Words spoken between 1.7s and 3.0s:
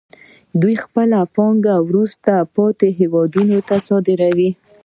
وروسته پاتې